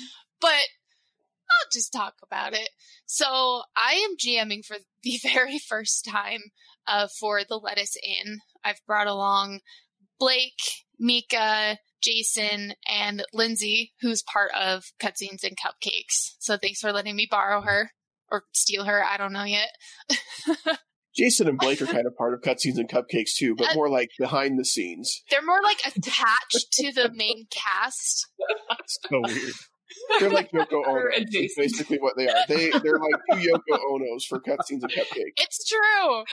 [0.40, 2.68] but I'll just talk about it.
[3.06, 6.40] So I am GMing for the very first time
[6.86, 8.38] uh, for the Lettuce Inn.
[8.64, 9.60] I've brought along
[10.18, 10.60] Blake,
[10.98, 16.34] Mika, Jason, and Lindsay, who's part of Cutscenes and Cupcakes.
[16.38, 17.90] So thanks for letting me borrow her
[18.30, 19.04] or steal her.
[19.04, 19.68] I don't know yet.
[21.16, 23.88] Jason and Blake are kind of part of cutscenes and cupcakes too, but Uh, more
[23.90, 25.22] like behind the scenes.
[25.30, 28.28] They're more like attached to the main cast.
[29.10, 29.52] So weird.
[30.20, 31.04] They're like Yoko Ono.
[31.14, 32.34] That's basically what they are.
[32.48, 35.32] They they're like two Yoko Onos for cutscenes and cupcakes.
[35.36, 36.24] It's true.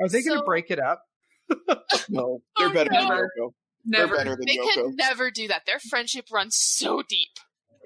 [0.00, 1.02] Are they going to break it up?
[2.08, 3.08] No, they're Oh, better never.
[3.36, 3.50] than Yoko.
[3.84, 4.06] Never.
[4.06, 4.74] They're better than They Yoko.
[4.74, 5.62] could never do that.
[5.66, 7.30] Their friendship runs so deep.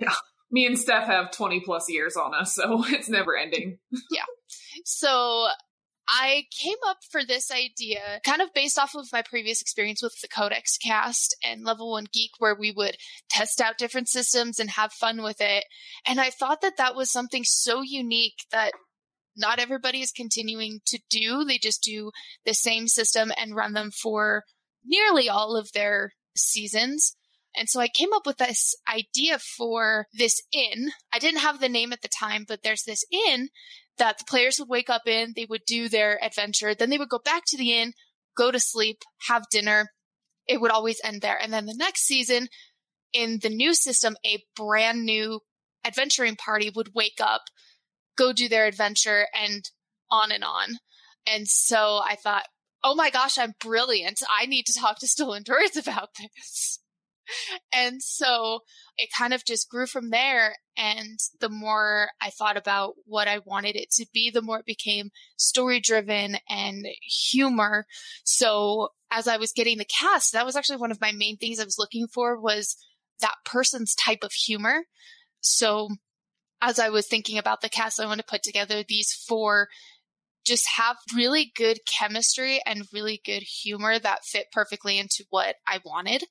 [0.01, 0.13] Yeah.
[0.51, 3.79] Me and Steph have 20 plus years on us, so it's never ending.
[4.11, 4.25] Yeah.
[4.85, 5.47] So
[6.09, 10.15] I came up for this idea kind of based off of my previous experience with
[10.21, 12.97] the Codex cast and Level 1 Geek, where we would
[13.31, 15.65] test out different systems and have fun with it.
[16.07, 18.73] And I thought that that was something so unique that
[19.37, 21.45] not everybody is continuing to do.
[21.45, 22.11] They just do
[22.45, 24.45] the same system and run them for
[24.85, 27.17] nearly all of their seasons.
[27.57, 30.91] And so I came up with this idea for this inn.
[31.13, 33.49] I didn't have the name at the time, but there's this inn
[33.99, 37.09] that the players would wake up in, they would do their adventure, then they would
[37.09, 37.93] go back to the inn,
[38.37, 39.89] go to sleep, have dinner.
[40.47, 41.39] It would always end there.
[41.41, 42.49] And then the next season,
[43.13, 45.41] in the new system, a brand new
[45.85, 47.43] adventuring party would wake up,
[48.17, 49.71] go do their adventure, and
[50.11, 50.79] on and on.
[51.27, 52.45] And so I thought,
[52.83, 54.21] oh my gosh, I'm brilliant.
[54.29, 56.81] I need to talk to Stolen Droids about this.
[57.73, 58.61] And so
[58.97, 60.57] it kind of just grew from there.
[60.77, 64.67] And the more I thought about what I wanted it to be, the more it
[64.67, 67.87] became story driven and humor.
[68.25, 71.61] So as I was getting the cast, that was actually one of my main things
[71.61, 72.77] I was looking for was
[73.21, 74.85] that person's type of humor.
[75.41, 75.89] So
[76.61, 79.69] as I was thinking about the cast, I want to put together these four
[80.45, 85.81] just have really good chemistry and really good humor that fit perfectly into what I
[85.85, 86.25] wanted.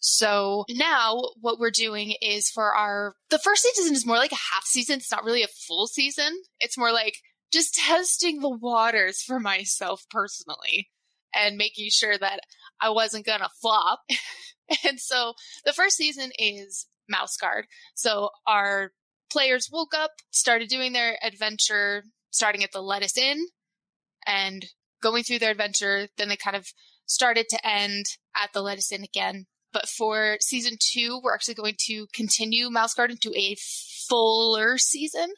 [0.00, 4.54] So now what we're doing is for our, the first season is more like a
[4.54, 4.96] half season.
[4.96, 6.40] It's not really a full season.
[6.58, 7.16] It's more like
[7.52, 10.88] just testing the waters for myself personally
[11.34, 12.40] and making sure that
[12.80, 14.00] I wasn't going to flop.
[14.88, 15.34] and so
[15.66, 17.66] the first season is Mouse Guard.
[17.94, 18.92] So our
[19.30, 23.48] players woke up, started doing their adventure, starting at the Lettuce Inn
[24.26, 24.64] and
[25.02, 26.08] going through their adventure.
[26.16, 26.68] Then they kind of
[27.04, 31.76] started to end at the Lettuce Inn again but for season two, we're actually going
[31.86, 33.56] to continue Mouse Guard to a
[34.08, 35.28] fuller season.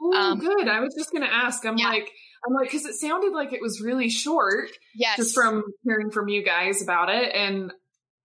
[0.00, 0.68] Oh, um, good.
[0.68, 1.64] I was just going to ask.
[1.64, 1.88] I'm yeah.
[1.88, 2.10] like,
[2.46, 4.70] I'm like, because it sounded like it was really short.
[4.94, 5.16] Yes.
[5.16, 7.72] Just from hearing from you guys about it, and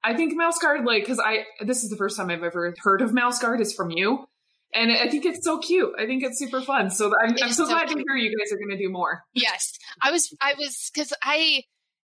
[0.04, 3.02] I think Mouse Guard, like, because I this is the first time I've ever heard
[3.02, 4.26] of Mouse Guard is from you,
[4.74, 5.92] and I think it's so cute.
[6.00, 6.90] I think it's super fun.
[6.92, 8.00] So I'm, I'm so, so glad cute.
[8.00, 9.24] to hear you guys are going to do more.
[9.34, 10.34] Yes, I was.
[10.40, 11.64] I was because I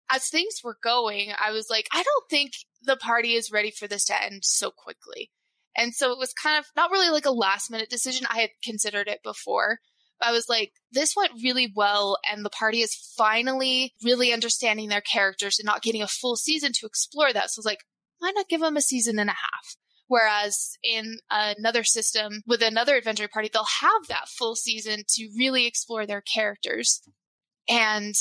[0.09, 3.87] as things were going, I was like, I don't think the party is ready for
[3.87, 5.31] this to end so quickly.
[5.75, 8.25] And so it was kind of not really like a last minute decision.
[8.29, 9.79] I had considered it before.
[10.19, 15.01] I was like, this went really well, and the party is finally really understanding their
[15.01, 17.51] characters and not getting a full season to explore that.
[17.51, 17.83] So I was like,
[18.17, 19.75] why not give them a season and a half?
[20.07, 25.67] Whereas in another system with another adventure party, they'll have that full season to really
[25.67, 27.01] explore their characters.
[27.69, 28.15] And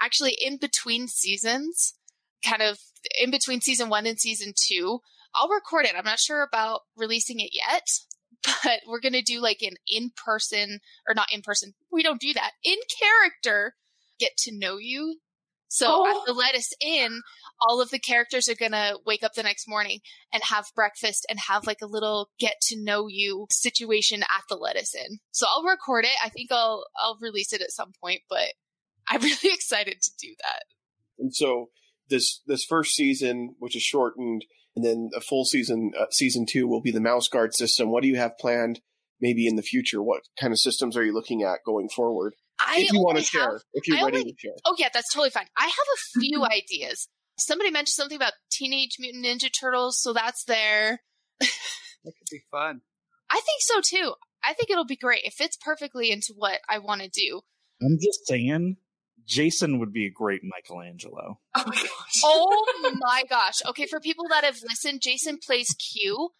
[0.00, 1.94] actually in between seasons,
[2.44, 2.78] kind of
[3.20, 5.00] in between season one and season two,
[5.34, 5.94] I'll record it.
[5.96, 7.86] I'm not sure about releasing it yet,
[8.42, 11.74] but we're going to do like an in person or not in person.
[11.90, 12.52] We don't do that.
[12.62, 13.74] In character,
[14.18, 15.18] get to know you.
[15.68, 16.06] So oh.
[16.06, 17.22] at the Lettuce Inn,
[17.60, 20.00] all of the characters are going to wake up the next morning
[20.32, 24.54] and have breakfast and have like a little get to know you situation at the
[24.54, 25.18] Lettuce Inn.
[25.32, 26.16] So I'll record it.
[26.24, 28.52] I think I'll, I'll release it at some point, but
[29.08, 30.62] I'm really excited to do that.
[31.18, 31.70] And so
[32.08, 34.44] this this first season, which is shortened,
[34.76, 37.90] and then a full season, uh, season two will be the mouse guard system.
[37.90, 38.80] What do you have planned?
[39.20, 42.34] Maybe in the future, what kind of systems are you looking at going forward?
[42.60, 44.54] I if you want to share, if you're I ready only, to share.
[44.64, 45.46] Oh yeah, that's totally fine.
[45.56, 47.08] I have a few ideas.
[47.38, 51.00] Somebody mentioned something about Teenage Mutant Ninja Turtles, so that's there.
[51.40, 51.48] that
[52.04, 52.82] could be fun.
[53.30, 54.14] I think so too.
[54.44, 55.24] I think it'll be great.
[55.24, 57.40] It fits perfectly into what I want to do.
[57.82, 58.76] I'm just saying,
[59.26, 61.40] Jason would be a great Michelangelo.
[61.54, 62.20] Oh my gosh.
[62.24, 63.60] oh my gosh.
[63.68, 66.30] Okay, for people that have listened, Jason plays Q,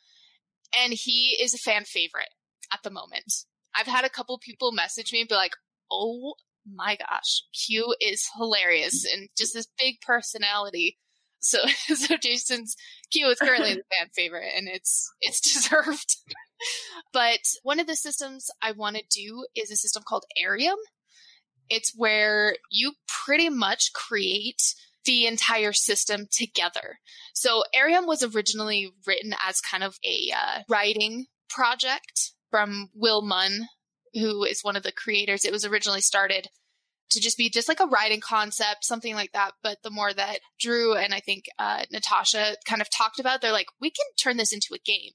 [0.78, 2.30] and he is a fan favorite
[2.72, 3.44] at the moment.
[3.76, 5.54] I've had a couple people message me and be like,
[5.90, 6.34] oh
[6.72, 10.98] my gosh, Q is hilarious and just this big personality.
[11.40, 11.58] So,
[11.94, 12.76] so Jason's
[13.12, 16.16] Q is currently the fan favorite, and it's it's deserved.
[17.12, 20.76] but one of the systems I want to do is a system called Arium,
[21.68, 24.74] it's where you pretty much create
[25.04, 26.98] the entire system together.
[27.34, 33.68] So Arium was originally written as kind of a uh, writing project from Will Munn,
[34.14, 35.44] who is one of the creators.
[35.44, 36.48] It was originally started
[37.10, 39.52] to just be just like a writing concept, something like that.
[39.62, 43.52] But the more that Drew and I think uh, Natasha kind of talked about, they're
[43.52, 45.12] like, we can turn this into a game.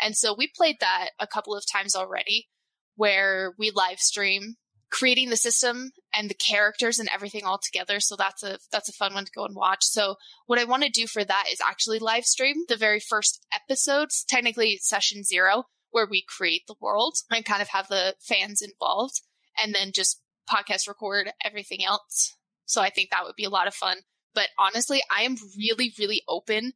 [0.00, 2.48] And so we played that a couple of times already
[2.96, 4.56] where we live stream
[4.94, 7.98] creating the system and the characters and everything all together.
[7.98, 9.82] So that's a that's a fun one to go and watch.
[9.82, 10.14] So
[10.46, 14.24] what I want to do for that is actually live stream the very first episodes,
[14.24, 19.20] technically session zero, where we create the world and kind of have the fans involved
[19.60, 22.36] and then just podcast record everything else.
[22.64, 23.96] So I think that would be a lot of fun.
[24.32, 26.72] But honestly, I am really, really open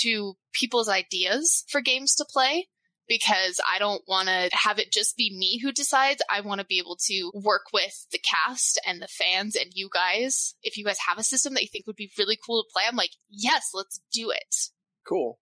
[0.00, 2.66] to people's ideas for games to play
[3.12, 6.22] because I don't want to have it just be me who decides.
[6.30, 9.90] I want to be able to work with the cast and the fans and you
[9.92, 10.54] guys.
[10.62, 12.84] If you guys have a system that you think would be really cool to play,
[12.88, 14.70] I'm like, yes, let's do it.
[15.06, 15.38] Cool.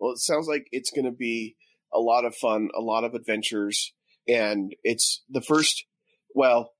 [0.00, 1.54] Well, it sounds like it's going to be
[1.94, 3.94] a lot of fun, a lot of adventures,
[4.26, 5.84] and it's the first,
[6.34, 6.72] well,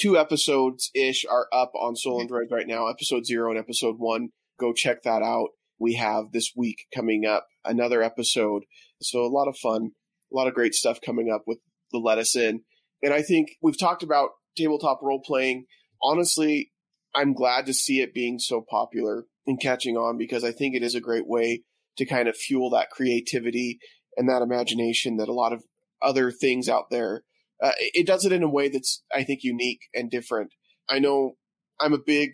[0.00, 4.28] two episodes ish are up on Stolen Droids right now, episode zero and episode one.
[4.60, 5.48] Go check that out.
[5.78, 8.64] We have this week coming up another episode.
[9.00, 9.92] So a lot of fun,
[10.32, 11.58] a lot of great stuff coming up with
[11.92, 12.62] the Lettuce Inn.
[13.02, 15.66] And I think we've talked about tabletop role playing.
[16.02, 16.72] Honestly,
[17.14, 20.82] I'm glad to see it being so popular and catching on because I think it
[20.82, 21.62] is a great way
[21.96, 23.78] to kind of fuel that creativity
[24.16, 25.62] and that imagination that a lot of
[26.02, 27.22] other things out there.
[27.62, 30.52] Uh, it does it in a way that's I think unique and different.
[30.88, 31.32] I know
[31.80, 32.32] I'm a big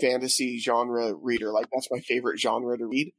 [0.00, 1.52] fantasy genre reader.
[1.52, 3.12] Like that's my favorite genre to read.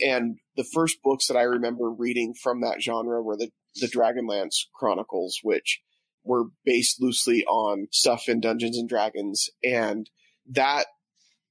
[0.00, 4.66] And the first books that I remember reading from that genre were the, the Dragonlance
[4.74, 5.80] Chronicles, which
[6.24, 9.50] were based loosely on stuff in Dungeons and Dragons.
[9.62, 10.08] And
[10.48, 10.86] that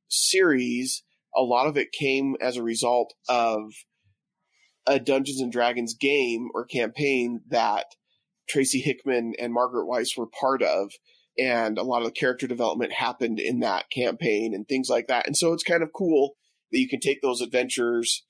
[0.07, 1.03] series,
[1.35, 3.61] a lot of it came as a result of
[4.87, 7.85] a Dungeons and Dragons game or campaign that
[8.49, 10.91] Tracy Hickman and Margaret Weis were part of.
[11.37, 15.27] And a lot of the character development happened in that campaign and things like that.
[15.27, 16.35] And so it's kind of cool
[16.71, 18.25] that you can take those adventures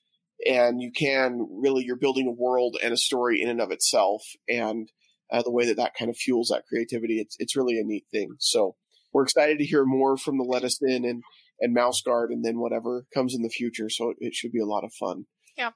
[0.46, 4.22] and you can really, you're building a world and a story in and of itself.
[4.48, 4.88] And
[5.32, 8.06] uh, the way that that kind of fuels that creativity, it's, it's really a neat
[8.10, 8.36] thing.
[8.38, 8.76] So
[9.12, 11.22] we're excited to hear more from the Lettuce Inn and,
[11.60, 13.88] and Mouse Guard and then whatever comes in the future.
[13.88, 15.26] So it should be a lot of fun.
[15.56, 15.70] Yeah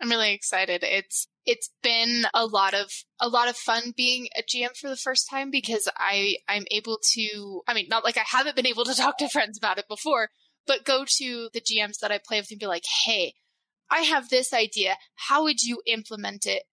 [0.00, 0.84] i'm really excited.
[0.84, 4.96] It's it's been a lot of a lot of fun being a GM for the
[4.96, 8.84] first time because I I'm able to I mean not like I haven't been able
[8.84, 10.28] to talk to friends about it before,
[10.66, 13.32] but go to the GMs that I play with and be like, "Hey,
[13.90, 14.96] I have this idea.
[15.28, 16.64] How would you implement it?"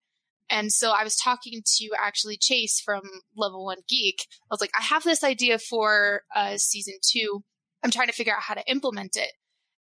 [0.49, 3.01] And so I was talking to actually Chase from
[3.35, 4.27] Level 1 Geek.
[4.43, 7.43] I was like, "I have this idea for uh season 2.
[7.81, 9.31] I'm trying to figure out how to implement it."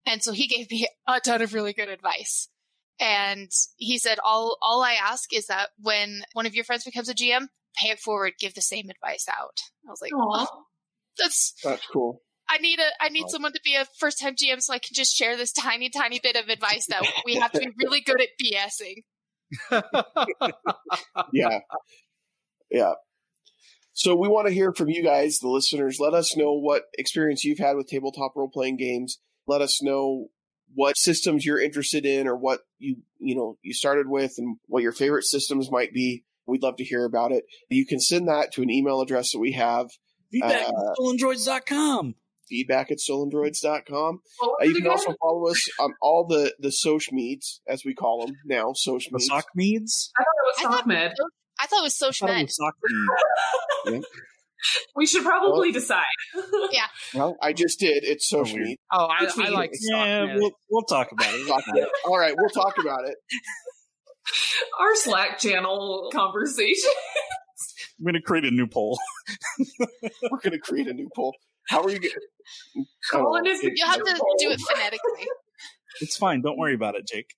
[0.05, 2.51] And so he gave me a ton of really good advice.
[3.01, 7.09] And he said, all, all I ask is that when one of your friends becomes
[7.09, 9.59] a GM, pay it forward, give the same advice out.
[9.87, 10.47] I was like, Aw.
[10.51, 10.63] oh,
[11.19, 12.21] that's, That's cool.
[12.49, 13.29] I need a, I need Wow.
[13.31, 16.21] someone to be a first time GM so I can just share this tiny, tiny
[16.23, 19.03] bit of advice that we have to be really good at BSing.
[21.33, 21.59] yeah.
[22.71, 22.93] Yeah.
[23.95, 25.99] So we want to hear from you guys, the listeners.
[26.01, 29.19] Let us know what experience you've had with tabletop role playing games.
[29.47, 30.29] Let us know
[30.75, 34.83] what systems you're interested in or what you, you know, you started with and what
[34.83, 36.25] your favorite systems might be.
[36.47, 37.45] We'd love to hear about it.
[37.71, 39.89] You can send that to an email address that we have,
[40.31, 42.15] Feedback Uh, at stolenDroids.com.
[42.49, 44.21] feedback at stolendroids.com.
[44.39, 47.95] What Uh, you can also follow us on all the, the social meets, as we
[47.95, 50.11] call them now, social The sock meads?
[50.19, 51.13] I thought it was I thought, sock med.
[51.61, 52.43] I thought it was social med.
[52.45, 52.75] was sock
[53.87, 54.03] mead.
[54.97, 56.05] We should probably decide.
[56.71, 56.87] Yeah.
[57.15, 58.05] Well, I just did.
[58.05, 58.69] It's So social weird.
[58.69, 58.81] meet.
[58.93, 61.47] oh, I, Which I like means- Yeah, we'll, we'll talk about it.
[61.47, 61.89] Talk about it.
[62.07, 63.17] All right, we'll talk about it.
[64.81, 66.91] Our Slack channel conversation.
[67.99, 68.99] I'm going to create a new poll.
[69.99, 71.35] We're going to create a new poll.
[71.69, 75.29] How are you going Colin oh, is the You have to do it phonetically.
[76.01, 76.41] It's fine.
[76.43, 77.35] Don't worry about it, Jake.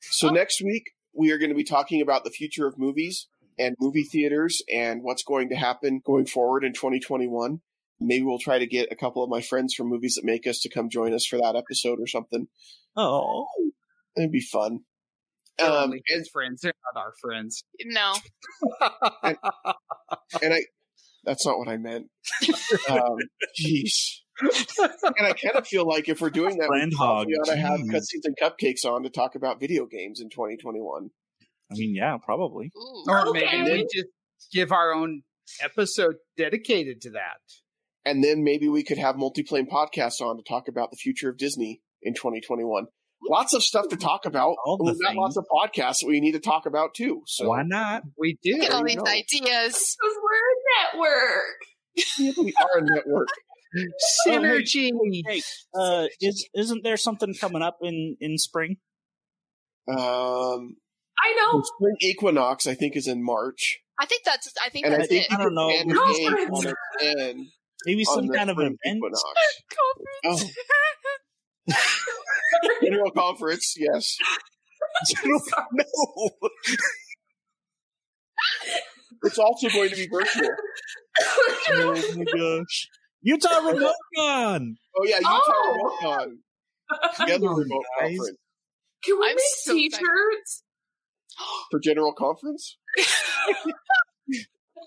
[0.00, 3.76] So next week we are going to be talking about the future of movies and
[3.80, 7.60] movie theaters and what's going to happen going forward in 2021.
[8.00, 10.60] Maybe we'll try to get a couple of my friends from Movies That Make Us
[10.60, 12.48] to come join us for that episode or something.
[12.96, 13.46] Oh.
[14.16, 14.80] It'd be fun.
[15.58, 16.62] They're Um, only his friends.
[16.62, 17.62] They're not our friends.
[17.84, 18.14] No.
[20.42, 20.60] and I,
[21.24, 22.06] that's not what I meant.
[22.88, 23.16] Um,
[23.60, 24.20] Jeez.
[24.40, 27.26] and I kind of feel like if we're doing that, we hog.
[27.28, 27.90] probably ought to have Jeez.
[27.92, 31.10] cutscenes and cupcakes on to talk about video games in 2021.
[31.72, 32.70] I mean, yeah, probably.
[32.76, 33.04] Ooh.
[33.08, 33.62] Or Okay.
[33.62, 34.08] maybe we just
[34.52, 35.22] give our own
[35.62, 37.38] episode dedicated to that.
[38.04, 41.36] And then maybe we could have multiplane podcasts on to talk about the future of
[41.36, 42.86] Disney in 2021.
[43.30, 44.56] Lots of stuff to talk about.
[44.64, 47.22] All We've got lots of podcasts that we need to talk about too.
[47.26, 48.02] So Why not?
[48.18, 48.58] We do.
[48.58, 49.04] Get all these know.
[49.06, 49.96] ideas.
[49.96, 52.36] Because we're a network.
[52.44, 53.28] we are a network.
[54.26, 54.90] Synergy.
[55.26, 55.42] Hey,
[55.78, 58.76] uh, is isn't there something coming up in in spring?
[59.88, 60.76] Um,
[61.24, 61.62] I the know.
[61.62, 65.08] spring equinox, I think, is in March, I think that's I think and I that's
[65.08, 65.32] think it.
[65.32, 65.68] I don't know.
[65.68, 66.74] plan the game on its
[67.18, 67.46] end
[67.86, 68.96] Maybe some the kind of spring event.
[68.96, 69.22] equinox.
[70.26, 70.54] Conference.
[71.70, 71.74] Oh,
[72.82, 74.16] general conference, yes.
[75.06, 75.40] General,
[75.72, 76.30] no.
[79.24, 80.48] It's also going to be virtual.
[81.70, 82.88] oh my gosh.
[83.22, 84.76] Utah Remote Con!
[84.96, 85.72] Oh yeah, Utah Oh!
[85.76, 86.38] Remote Con.
[87.16, 88.16] Together remote guys.
[88.16, 88.38] conference
[89.04, 90.62] Can we I'm make so t-shirts?
[91.70, 92.76] For general conference.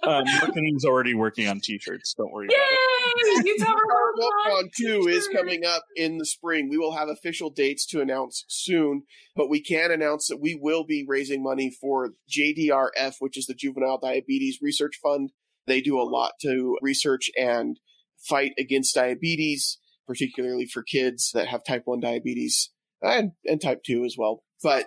[0.04, 2.14] Um, marketing's already working on t-shirts.
[2.16, 3.44] Don't worry about it.
[3.46, 3.52] Yay!
[3.52, 5.42] Utah Remote Remote Con Con 2 is t-shirt.
[5.42, 6.70] coming up in the spring.
[6.70, 9.04] We will have official dates to announce soon,
[9.36, 13.54] but we can announce that we will be raising money for JDRF, which is the
[13.54, 15.32] Juvenile Diabetes Research Fund.
[15.66, 17.80] They do a lot to research and
[18.18, 22.70] fight against diabetes, particularly for kids that have type 1 diabetes
[23.02, 24.44] and, and type 2 as well.
[24.62, 24.86] But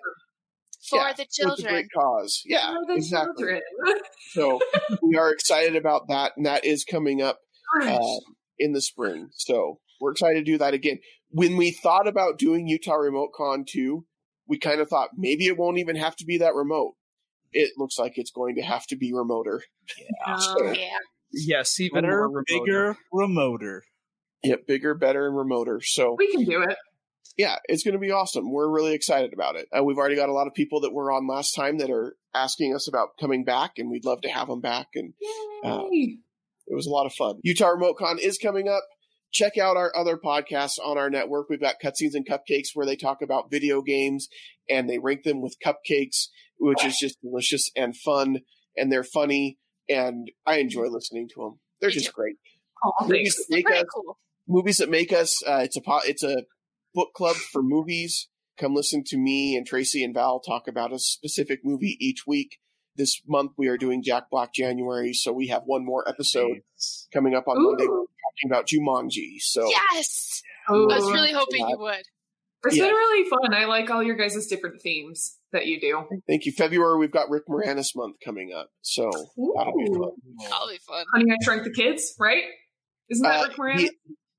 [0.89, 1.74] For yeah, the so it's a children.
[1.74, 2.43] great cause.
[2.47, 3.34] Yeah, For the exactly.
[3.45, 3.61] children.
[4.32, 4.61] So
[5.03, 7.39] we are excited about that, and that is coming up
[7.82, 7.99] uh,
[8.59, 9.28] in the spring.
[9.34, 10.99] So we're excited to do that again.
[11.30, 14.05] When we thought about doing Utah Remote Con 2,
[14.47, 16.95] we kind of thought maybe it won't even have to be that remote.
[17.53, 19.62] It looks like it's going to have to be remoter.
[20.26, 20.41] Um,
[20.74, 20.99] Yeah.
[21.30, 22.45] Yes, even Better, more remote.
[22.64, 23.82] bigger, remoter.
[24.45, 25.82] Yep, bigger, better, and remoter.
[25.82, 26.74] So we can do it.
[27.36, 28.50] Yeah, it's going to be awesome.
[28.52, 29.68] We're really excited about it.
[29.76, 32.16] Uh, we've already got a lot of people that were on last time that are
[32.34, 34.88] asking us about coming back, and we'd love to have them back.
[34.94, 35.14] And
[35.64, 35.84] Uh,
[36.70, 37.40] It was a lot of fun.
[37.42, 38.82] Utah Remote Con is coming up.
[39.30, 41.48] Check out our other podcasts on our network.
[41.48, 44.28] We've got Cutscenes and Cupcakes where they talk about video games
[44.68, 48.40] and they rank them with cupcakes, which is just delicious and fun.
[48.76, 49.58] And they're funny.
[49.88, 51.60] And I enjoy listening to them.
[51.80, 52.36] They're just great.
[52.84, 54.18] Oh, Movies that, make us, cool.
[54.46, 55.42] movies that make us.
[55.46, 56.42] Uh, it's a it's a
[56.95, 58.28] book club for movies.
[58.59, 62.59] Come listen to me and Tracy and Val talk about a specific movie each week.
[62.97, 66.59] This month we are doing Jack Black January, so we have one more episode
[67.12, 67.84] coming up on Monday.
[67.86, 69.36] We're talking about Jumanji.
[69.39, 70.43] So Yes.
[70.70, 70.91] Ooh.
[70.91, 71.70] I was really hoping that.
[71.70, 72.03] you would.
[72.64, 72.86] It's Yeah.
[72.86, 73.55] been really fun.
[73.55, 76.03] I like all your guys' different themes that you do.
[76.26, 76.51] thank you.
[76.51, 79.05] February we've got Rick Moranis month coming up, so
[79.57, 79.95] that'll be Ooh.
[79.95, 80.11] fun.
[80.51, 81.05] That'll be fun.
[81.14, 82.43] Honey, I Shrunk the Kids, right?
[83.11, 83.78] Isn't that Uh, Rick Moranis?
[83.80, 83.91] he-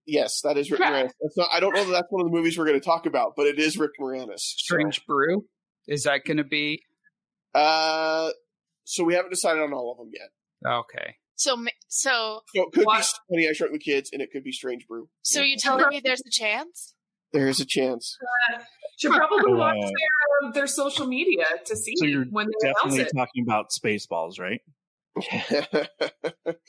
[0.10, 1.12] yes, that is Rick Moranis.
[1.22, 1.50] That's not.
[1.54, 3.48] I don't know that that's one of the movies we're going to talk about, but
[3.48, 4.40] it is Rick Moranis.
[4.40, 5.46] So, Strange Brew.
[5.88, 6.82] Is that going to be
[7.56, 8.30] uh,
[8.84, 10.30] so we haven't decided on all of them yet.
[10.72, 11.16] okay?
[11.36, 11.56] So,
[11.88, 13.06] so, So it could What?
[13.30, 15.08] be Honey I Shrunk the Kids, and it could be Strange Brew.
[15.22, 16.94] so you're telling me there's a chance?
[17.32, 18.18] There is a chance.
[19.00, 19.88] Should probably watch Uh,
[20.42, 24.40] their, their social media to see So you're when they announce Definitely talking about Spaceballs,
[24.40, 24.62] right?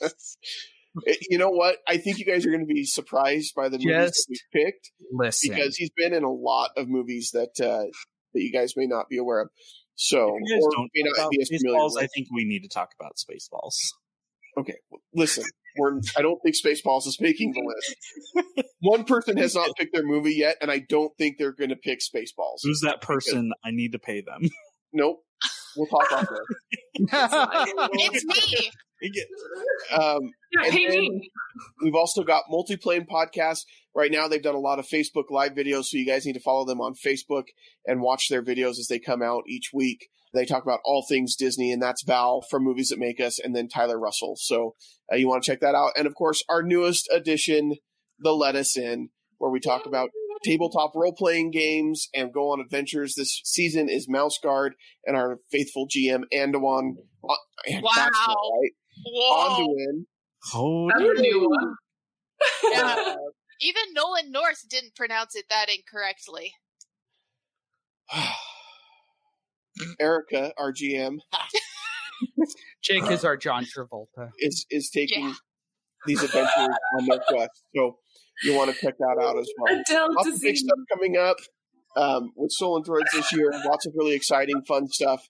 [1.29, 1.77] you know what?
[1.87, 4.91] I think you guys are going to be surprised by the movies that we picked.
[5.11, 7.85] Listen, because he's been in a lot of movies that uh,
[8.33, 9.49] that you guys may not be aware of.
[9.95, 12.03] So, If you guys or don't may not be as familiar Spaceballs, with.
[12.03, 13.75] I think we need to talk about Spaceballs.
[14.57, 15.45] Okay, well, listen,
[15.77, 18.67] we're, I don't think Spaceballs is making the list.
[18.79, 21.75] One person has not picked their movie yet, and I don't think they're going to
[21.75, 22.59] pick Spaceballs.
[22.63, 23.53] Who's that person?
[23.63, 24.49] I need to pay them.
[24.91, 25.23] Nope.
[25.77, 27.07] We'll talk off there.
[27.93, 28.71] It's me.
[29.93, 30.19] Um,
[30.53, 31.31] Yeah, pay me.
[31.81, 33.61] We've also got multi-plane podcasts.
[33.95, 36.41] Right now, they've done a lot of Facebook live videos, so you guys need to
[36.41, 37.45] follow them on Facebook
[37.85, 40.09] and watch their videos as they come out each week.
[40.33, 43.55] They talk about all things Disney, and that's Val from Movies That Make Us, and
[43.55, 44.35] then Tyler Russell.
[44.37, 44.75] So
[45.11, 45.91] uh, you want to check that out.
[45.97, 47.75] And of course, our newest addition,
[48.19, 50.09] The Lettuce Inn, where we talk about
[50.43, 53.13] tabletop role-playing games and go on adventures.
[53.15, 54.73] This season is Mouse Guard
[55.05, 56.95] and our faithful GM Anduin.
[57.23, 57.35] Uh,
[57.81, 58.09] Wow.
[58.09, 58.71] right.
[59.05, 59.57] Whoa.
[59.67, 60.05] Anduin.
[60.55, 61.75] Oh, That's a new one.
[62.71, 63.15] Yeah.
[63.61, 66.53] Even Nolan North didn't pronounce it that incorrectly.
[69.99, 71.19] Erica, our GM,
[72.83, 74.29] Jake is our John Travolta.
[74.39, 75.33] is is taking Yeah.
[76.05, 77.63] these adventures on their quest.
[77.75, 77.97] So
[78.43, 79.79] you want to check that out as well.
[79.79, 80.63] Adele Lots of big disease.
[80.67, 81.37] stuff coming up
[81.95, 83.51] um, with Stolen Droids this year.
[83.65, 85.21] Lots of really exciting, fun stuff.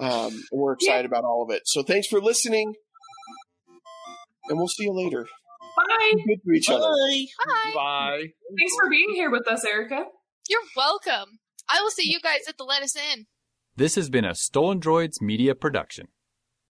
[0.00, 1.62] Um, and we're excited about all of it.
[1.66, 2.74] So thanks for listening.
[4.48, 5.26] And we'll see you later.
[5.76, 6.12] Bye.
[6.16, 6.90] Be good to each other.
[6.90, 7.74] Hi.
[7.74, 8.22] Bye.
[8.58, 10.04] Thanks for being here with us, Erica.
[10.48, 11.38] You're welcome.
[11.68, 13.26] I will see you guys at the Lettuce Inn.
[13.76, 16.08] This has been a Stolen Droids Media Production.